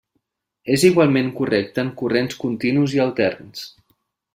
[0.75, 3.67] És igualment correcte en corrents continus i alterns.